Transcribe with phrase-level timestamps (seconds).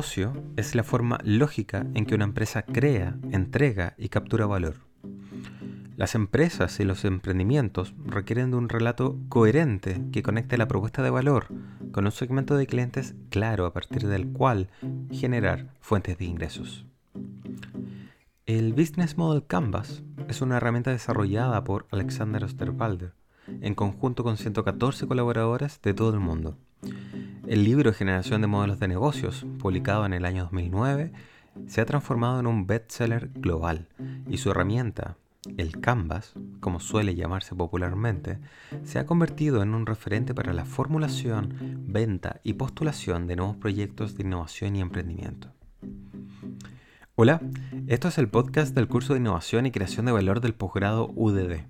[0.00, 4.76] negocio es la forma lógica en que una empresa crea, entrega y captura valor.
[5.98, 11.10] Las empresas y los emprendimientos requieren de un relato coherente que conecte la propuesta de
[11.10, 11.48] valor
[11.92, 14.70] con un segmento de clientes claro a partir del cual
[15.12, 16.86] generar fuentes de ingresos.
[18.46, 23.12] El Business Model Canvas es una herramienta desarrollada por Alexander Osterwalder
[23.60, 26.56] en conjunto con 114 colaboradores de todo el mundo.
[27.50, 31.10] El libro Generación de Modelos de Negocios, publicado en el año 2009,
[31.66, 33.88] se ha transformado en un bestseller global
[34.28, 35.16] y su herramienta,
[35.56, 38.38] el Canvas, como suele llamarse popularmente,
[38.84, 41.52] se ha convertido en un referente para la formulación,
[41.88, 45.48] venta y postulación de nuevos proyectos de innovación y emprendimiento.
[47.16, 47.40] Hola,
[47.88, 51.64] esto es el podcast del curso de Innovación y Creación de Valor del posgrado UDD.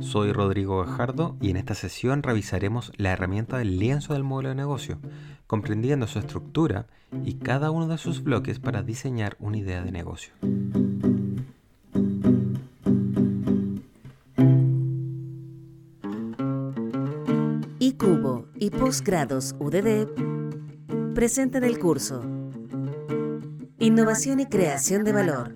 [0.00, 4.54] Soy Rodrigo Gajardo y en esta sesión revisaremos la herramienta del lienzo del modelo de
[4.54, 4.98] negocio,
[5.46, 6.86] comprendiendo su estructura
[7.24, 10.34] y cada uno de sus bloques para diseñar una idea de negocio.
[17.78, 22.22] Y Cubo y Postgrados UDD presentan el curso
[23.78, 25.54] Innovación y Creación de Valor.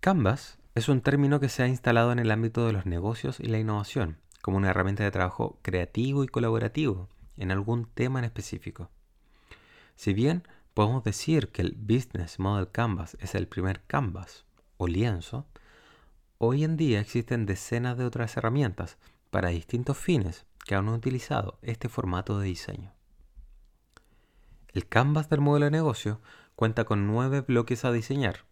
[0.00, 3.46] Canvas es un término que se ha instalado en el ámbito de los negocios y
[3.46, 8.90] la innovación, como una herramienta de trabajo creativo y colaborativo en algún tema en específico.
[9.94, 10.42] Si bien
[10.74, 14.44] podemos decir que el Business Model Canvas es el primer canvas
[14.76, 15.46] o lienzo,
[16.38, 18.98] hoy en día existen decenas de otras herramientas
[19.30, 22.92] para distintos fines que han utilizado este formato de diseño.
[24.72, 26.20] El canvas del modelo de negocio
[26.56, 28.44] cuenta con nueve bloques a diseñar.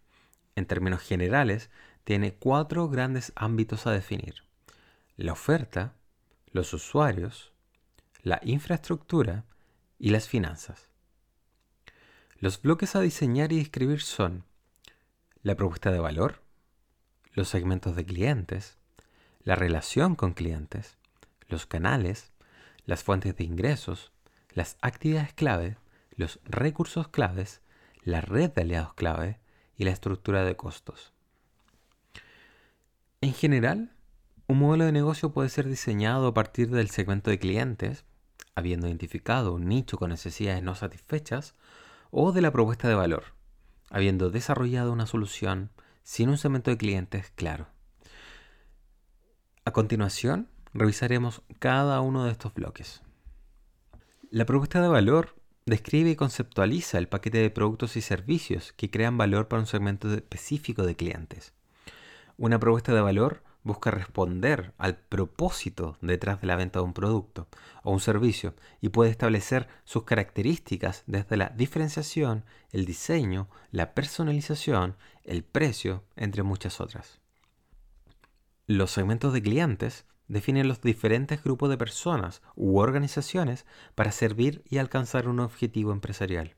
[0.55, 1.69] En términos generales,
[2.03, 4.43] tiene cuatro grandes ámbitos a definir.
[5.15, 5.93] La oferta,
[6.51, 7.53] los usuarios,
[8.21, 9.45] la infraestructura
[9.99, 10.89] y las finanzas.
[12.37, 14.43] Los bloques a diseñar y escribir son
[15.43, 16.41] la propuesta de valor,
[17.33, 18.77] los segmentos de clientes,
[19.43, 20.97] la relación con clientes,
[21.47, 22.31] los canales,
[22.85, 24.11] las fuentes de ingresos,
[24.51, 25.77] las actividades clave,
[26.15, 27.61] los recursos claves,
[28.03, 29.39] la red de aliados clave
[29.77, 31.12] y la estructura de costos.
[33.23, 33.89] En general,
[34.47, 38.03] un modelo de negocio puede ser diseñado a partir del segmento de clientes,
[38.53, 41.55] habiendo identificado un nicho con necesidades no satisfechas,
[42.11, 43.23] o de la propuesta de valor,
[43.89, 45.71] habiendo desarrollado una solución
[46.03, 47.67] sin un segmento de clientes claro.
[49.63, 53.03] A continuación, revisaremos cada uno de estos bloques.
[54.31, 55.33] La propuesta de valor
[55.65, 60.13] describe y conceptualiza el paquete de productos y servicios que crean valor para un segmento
[60.13, 61.53] específico de clientes.
[62.37, 67.47] Una propuesta de valor busca responder al propósito detrás de la venta de un producto
[67.83, 74.95] o un servicio y puede establecer sus características desde la diferenciación, el diseño, la personalización,
[75.23, 77.21] el precio, entre muchas otras.
[78.65, 84.77] Los segmentos de clientes definen los diferentes grupos de personas u organizaciones para servir y
[84.77, 86.55] alcanzar un objetivo empresarial.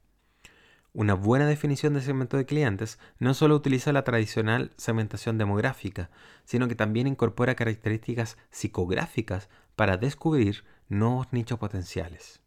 [0.97, 6.09] Una buena definición de segmento de clientes no solo utiliza la tradicional segmentación demográfica,
[6.45, 12.39] sino que también incorpora características psicográficas para descubrir nuevos nichos potenciales.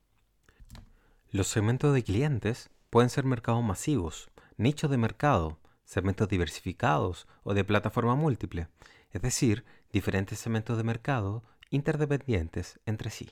[1.31, 7.65] Los segmentos de clientes pueden ser mercados masivos, nichos de mercado, segmentos diversificados o de
[7.65, 8.69] plataforma múltiple,
[9.11, 13.29] es decir, diferentes segmentos de mercado interdependientes entre sí.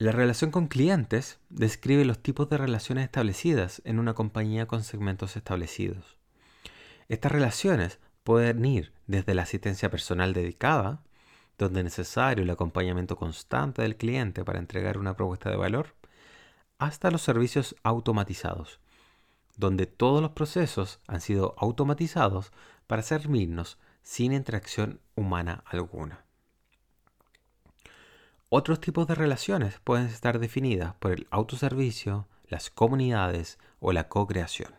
[0.00, 5.36] La relación con clientes describe los tipos de relaciones establecidas en una compañía con segmentos
[5.36, 6.16] establecidos.
[7.08, 11.02] Estas relaciones pueden ir desde la asistencia personal dedicada,
[11.58, 15.96] donde es necesario el acompañamiento constante del cliente para entregar una propuesta de valor,
[16.78, 18.78] hasta los servicios automatizados,
[19.56, 22.52] donde todos los procesos han sido automatizados
[22.86, 26.27] para servirnos sin interacción humana alguna.
[28.50, 34.74] Otros tipos de relaciones pueden estar definidas por el autoservicio, las comunidades o la co-creación.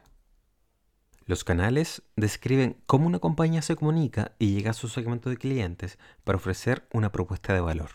[1.25, 5.99] Los canales describen cómo una compañía se comunica y llega a su segmento de clientes
[6.23, 7.91] para ofrecer una propuesta de valor.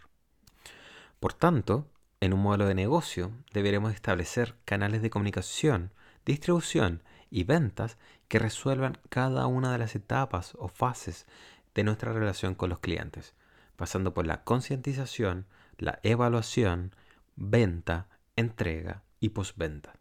[1.18, 1.90] Por tanto,
[2.20, 5.90] en un modelo de negocio deberemos establecer canales de comunicación,
[6.24, 7.98] distribución y ventas
[8.28, 11.26] que resuelvan cada una de las etapas o fases
[11.74, 13.34] de nuestra relación con los clientes,
[13.74, 15.46] pasando por la concientización,
[15.78, 16.94] la evaluación,
[17.36, 19.94] venta, entrega y postventa.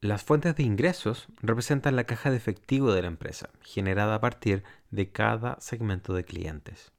[0.00, 4.62] Las fuentes de ingresos representan la caja de efectivo de la empresa, generada a partir
[4.90, 6.92] de cada segmento de clientes.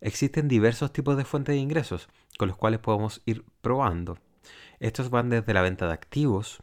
[0.00, 2.08] Existen diversos tipos de fuentes de ingresos
[2.38, 4.18] con los cuales podemos ir probando.
[4.78, 6.62] Estos van desde la venta de activos,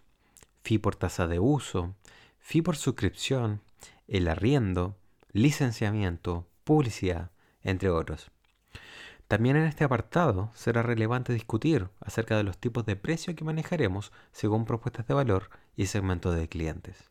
[0.64, 1.96] fee por tasa de uso,
[2.40, 3.62] fee por suscripción,
[4.08, 4.98] el arriendo,
[5.32, 7.32] licenciamiento, publicidad,
[7.62, 8.33] entre otros.
[9.28, 14.12] También en este apartado será relevante discutir acerca de los tipos de precio que manejaremos
[14.32, 17.10] según propuestas de valor y segmentos de clientes.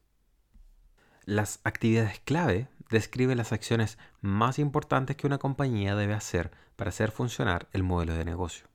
[1.25, 7.11] Las actividades clave describen las acciones más importantes que una compañía debe hacer para hacer
[7.11, 8.67] funcionar el modelo de negocio.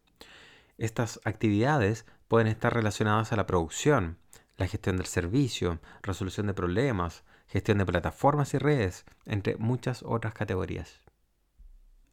[0.77, 4.17] Estas actividades pueden estar relacionadas a la producción,
[4.57, 10.33] la gestión del servicio, resolución de problemas, gestión de plataformas y redes, entre muchas otras
[10.33, 11.01] categorías.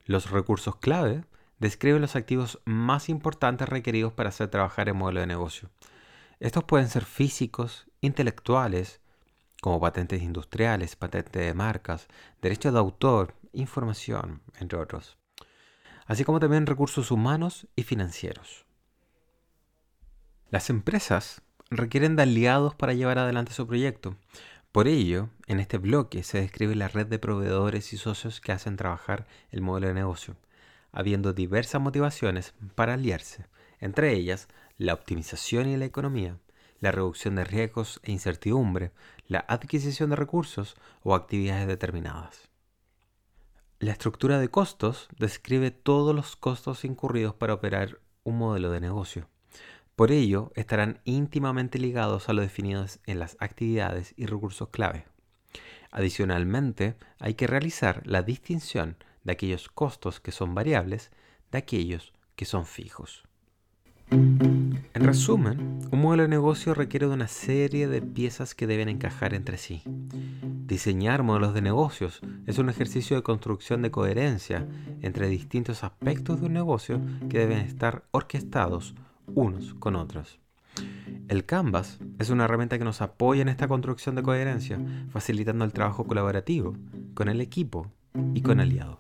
[0.05, 1.25] Los recursos clave
[1.59, 5.71] describen los activos más importantes requeridos para hacer trabajar el modelo de negocio.
[6.41, 9.01] Estos pueden ser físicos, intelectuales,
[9.63, 12.07] como patentes industriales, patentes de marcas,
[12.43, 15.17] derechos de autor, información, entre otros,
[16.05, 18.67] así como también recursos humanos y financieros.
[20.51, 21.41] Las empresas
[21.71, 24.17] requieren de aliados para llevar adelante su proyecto,
[24.75, 28.75] por ello, en este bloque se describe la red de proveedores y socios que hacen
[28.75, 30.35] trabajar el modelo de negocio,
[30.91, 33.47] habiendo diversas motivaciones para aliarse,
[33.79, 36.41] entre ellas la optimización y la economía,
[36.81, 38.91] la reducción de riesgos e incertidumbre,
[39.29, 40.75] la adquisición de recursos
[41.05, 42.49] o actividades determinadas.
[43.79, 49.29] La estructura de costos describe todos los costos incurridos para operar un modelo de negocio.
[49.97, 55.05] Por ello, estarán íntimamente ligados a lo definido en las actividades y recursos clave.
[55.93, 61.13] Adicionalmente, hay que realizar la distinción de aquellos costos que son variables
[61.53, 63.23] de aquellos que son fijos.
[64.11, 69.33] En resumen, un modelo de negocio requiere de una serie de piezas que deben encajar
[69.33, 69.83] entre sí.
[69.87, 74.67] Diseñar modelos de negocios es un ejercicio de construcción de coherencia
[75.03, 78.95] entre distintos aspectos de un negocio que deben estar orquestados
[79.27, 80.39] unos con otros.
[81.29, 84.79] El Canvas es una herramienta que nos apoya en esta construcción de coherencia,
[85.11, 86.77] facilitando el trabajo colaborativo
[87.15, 87.91] con el equipo
[88.35, 88.99] y con aliados.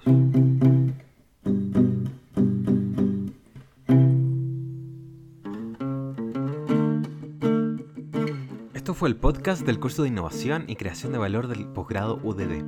[8.73, 12.65] Esto fue el podcast del curso de innovación y creación de valor del posgrado UDD.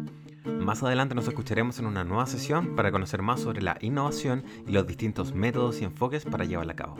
[0.47, 4.73] Más adelante nos escucharemos en una nueva sesión para conocer más sobre la innovación y
[4.73, 6.97] los distintos métodos y enfoques para llevarla a cabo.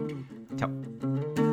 [0.59, 1.46] Chao.